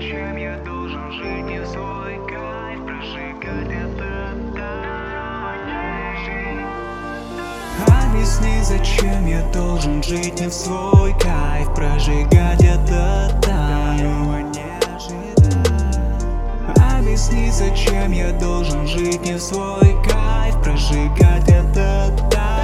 зачем 0.00 0.36
я 0.36 0.56
должен 0.64 1.12
жить 1.12 1.44
не 1.44 1.60
в 1.60 1.66
свой 1.66 2.16
кайф 2.26 2.84
Прожигать. 2.86 3.68
Это 3.68 4.30
Объясни, 7.86 8.62
зачем 8.62 9.26
я 9.26 9.42
должен 9.52 10.02
жить 10.02 10.40
не 10.40 10.48
в 10.48 10.52
свой 10.52 11.14
кайф 11.20 11.74
Прожигать. 11.74 12.62
Это 12.62 13.38
тайм 13.42 14.52
Объясни, 16.76 17.50
зачем 17.50 18.12
я 18.12 18.32
должен 18.32 18.86
жить 18.86 19.20
не 19.22 19.34
в 19.34 19.40
свой 19.40 19.96
кайф 20.02 20.62
Прожигать. 20.62 21.48
Это 21.48 22.10
тайм 22.30 22.59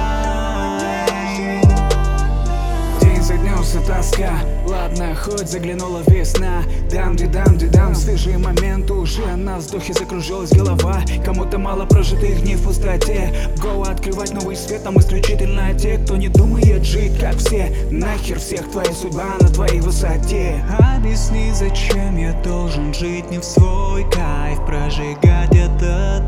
тоска 3.97 4.31
Ладно, 4.67 5.15
хоть 5.15 5.49
заглянула 5.49 6.01
весна. 6.07 6.63
Дам, 6.91 7.15
ди 7.15 7.25
дам, 7.25 7.57
ди 7.57 7.67
дам 7.67 7.95
Свежий 7.95 8.37
момент. 8.37 8.91
Уже 8.91 9.35
На 9.35 9.57
вздохе 9.57 9.93
закружилась 9.93 10.51
голова. 10.51 11.01
Кому-то 11.25 11.57
мало 11.57 11.85
прожитых 11.85 12.41
дней 12.41 12.55
в 12.55 12.63
пустоте. 12.63 13.33
Го 13.61 13.83
открывать 13.83 14.33
новый 14.33 14.55
свет 14.55 14.83
Там 14.83 14.99
исключительно 14.99 15.73
те, 15.73 15.97
кто 15.97 16.17
не 16.17 16.27
думает 16.27 16.83
жить 16.83 17.17
как 17.19 17.37
все. 17.37 17.73
Нахер 17.91 18.39
всех 18.39 18.69
твоя 18.71 18.93
судьба 18.93 19.35
на 19.39 19.47
твоей 19.49 19.79
высоте. 19.79 20.63
Объясни, 20.79 21.51
зачем 21.53 22.17
я 22.17 22.33
должен 22.43 22.93
жить 22.93 23.29
не 23.31 23.39
в 23.39 23.43
свой 23.43 24.03
кайф. 24.11 24.65
Прожигать 24.65 25.55
это 25.55 26.23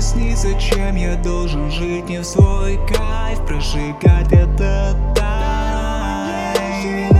Объясни, 0.00 0.34
зачем 0.34 0.96
я 0.96 1.14
должен 1.16 1.70
жить 1.70 2.08
не 2.08 2.22
в 2.22 2.24
свой 2.24 2.78
кайф 2.88 3.38
Прожигать 3.46 4.32
это 4.32 4.96
тайм. 5.14 7.10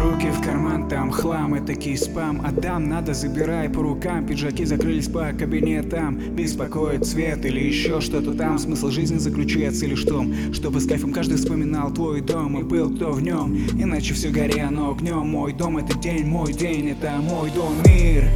Руки 0.00 0.30
в 0.30 0.40
карман, 0.40 0.88
там 0.88 1.10
хлам 1.10 1.56
и 1.56 1.66
такие 1.66 1.98
спам 1.98 2.46
Отдам, 2.46 2.88
надо 2.88 3.12
забирай 3.12 3.68
по 3.68 3.82
рукам 3.82 4.24
Пиджаки 4.24 4.64
закрылись 4.64 5.08
по 5.08 5.32
кабинетам. 5.36 6.16
Беспокоит 6.36 7.04
цвет 7.04 7.44
или 7.44 7.58
еще 7.58 8.00
что-то 8.00 8.34
там 8.34 8.60
Смысл 8.60 8.90
жизни 8.90 9.18
заключается 9.18 9.84
лишь 9.86 10.04
в 10.04 10.08
том 10.08 10.32
Чтобы 10.52 10.78
с 10.78 10.86
кайфом 10.86 11.12
каждый 11.12 11.38
вспоминал 11.38 11.90
твой 11.90 12.20
дом 12.20 12.56
И 12.60 12.62
был 12.62 12.88
кто 12.94 13.10
в 13.10 13.20
нем. 13.20 13.56
Иначе 13.76 14.14
все 14.14 14.28
горело 14.28 14.92
огнем 14.92 15.26
Мой 15.26 15.52
дом 15.52 15.78
это 15.78 15.98
день, 15.98 16.24
мой 16.24 16.52
день 16.52 16.90
это 16.90 17.16
мой 17.20 17.50
дом. 17.50 17.74
Мир, 17.84 18.30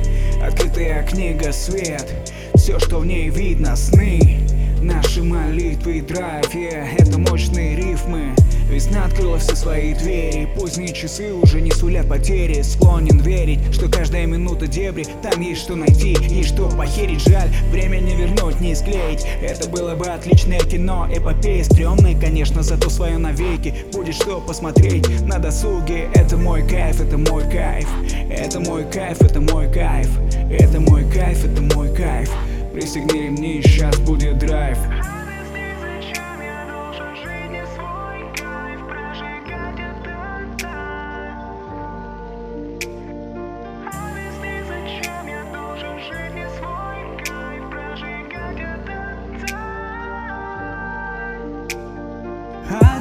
открытая 0.45 1.07
книга, 1.07 1.53
свет 1.53 2.33
Все, 2.63 2.79
что 2.79 3.01
в 3.01 3.07
ней 3.07 3.29
видно, 3.29 3.75
сны. 3.75 4.39
Наши 4.81 5.21
молитвы 5.21 5.99
и 5.99 6.01
драйв, 6.01 6.55
yeah, 6.55 6.87
это 6.97 7.19
мощные 7.19 7.75
рифмы. 7.75 8.37
Весна 8.71 9.05
открыла 9.05 9.39
все 9.39 9.55
свои 9.55 9.93
двери 9.93 10.49
Поздние 10.57 10.95
часы 10.95 11.35
уже 11.35 11.61
не 11.61 11.73
сулят 11.73 12.09
потери. 12.09 12.63
Склонен 12.63 13.19
верить, 13.19 13.59
что 13.73 13.89
каждая 13.89 14.27
минута 14.27 14.67
дебри 14.67 15.07
Там 15.23 15.41
есть 15.43 15.61
что 15.61 15.75
найти, 15.75 16.17
есть 16.29 16.55
что 16.55 16.69
похерить. 16.71 17.21
Жаль, 17.29 17.49
время 17.71 17.99
не 17.99 18.15
вернуть, 18.15 18.61
не 18.61 18.75
склеить. 18.75 19.27
Это 19.43 19.69
было 19.69 19.95
бы 19.97 20.07
отличное 20.07 20.61
кино 20.61 21.09
Эпопея 21.13 21.65
стрёмная, 21.65 22.19
конечно, 22.19 22.63
зато 22.63 22.89
свое 22.89 23.19
навеки. 23.19 23.75
Будет 23.93 24.15
что 24.15 24.41
посмотреть 24.41 25.07
на 25.27 25.39
досуге 25.39 26.09
Это 26.15 26.37
мой 26.37 26.67
кайф, 26.67 27.01
это 27.01 27.19
мой 27.19 27.43
кайф. 27.43 27.89
Это 28.31 28.61
мой 28.61 28.85
кайф, 28.85 29.21
это 29.21 29.41
мой 29.41 29.71
кайф. 29.71 30.09
Это 30.51 30.81
мой 30.81 31.05
кайф, 31.11 31.45
это 31.45 31.61
мой 31.61 31.95
кайф 31.95 32.32
Пристегни 32.73 33.25
ремни, 33.25 33.61
сейчас 33.63 33.99
будет 34.01 34.39
драйв. 34.39 34.79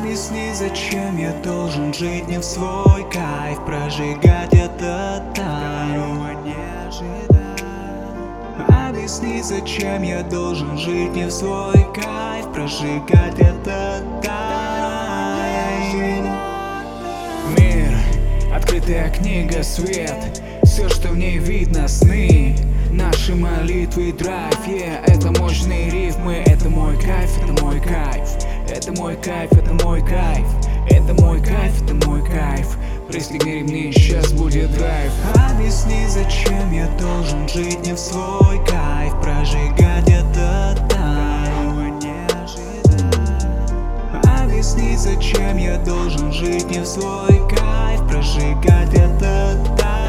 Объясни, 0.02 0.52
зачем 0.54 1.18
я 1.18 1.32
должен 1.42 1.94
жить 1.94 2.28
не 2.28 2.40
в 2.40 2.44
свой 2.44 3.10
кайф 3.10 3.64
Прожигать 3.66 4.54
это 4.54 5.24
тайм 5.34 5.71
Объясни, 9.12 9.42
зачем 9.42 10.04
я 10.04 10.24
должен 10.24 10.78
жить 10.78 11.14
не 11.14 11.26
в 11.26 11.32
свой 11.32 11.86
кайф. 11.94 12.50
Прожигать 12.54 13.38
это 13.40 14.02
тайм 14.24 15.44
Мир, 17.58 17.94
открытая 18.56 19.10
книга, 19.10 19.64
свет. 19.64 20.42
Все, 20.64 20.88
что 20.88 21.10
в 21.10 21.18
ней 21.18 21.40
видно, 21.40 21.90
сны. 21.90 22.56
Наши 22.90 23.36
молитвы 23.36 24.14
драйв, 24.14 24.56
yeah, 24.66 25.04
это 25.06 25.32
мощные 25.42 25.90
рифмы 25.90 26.44
Это 26.46 26.70
мой 26.70 26.96
кайф, 26.96 27.38
это 27.44 27.62
мой 27.62 27.82
кайф. 27.82 28.30
Это 28.70 28.94
мой 28.94 29.18
кайф, 29.18 29.52
это 29.52 29.74
мой 29.84 30.00
кайф. 30.00 30.48
Это 30.90 31.14
мой 31.22 31.42
кайф, 31.42 31.82
это 31.84 32.08
мой 32.08 32.22
кайф 32.26 32.78
Пристегни 33.12 33.56
ремни, 33.56 33.92
сейчас 33.92 34.32
будет 34.32 34.72
драйв. 34.72 35.12
Объясни, 35.36 36.08
зачем 36.08 36.72
я 36.72 36.88
должен 36.98 37.46
жить 37.50 37.86
не 37.86 37.94
в 37.94 38.00
свой 38.00 38.58
кайф 38.66 39.20
Прожигать 39.22 40.10
это 40.10 40.78
там 40.90 42.00
Объясни, 44.42 44.96
зачем 44.96 45.58
я 45.58 45.78
должен 45.80 46.32
жить 46.32 46.72
не 46.72 46.80
в 46.80 46.86
свой 46.86 47.38
кайф 47.50 48.08
Прожигать 48.08 48.94
это 48.94 49.58
там 49.78 50.01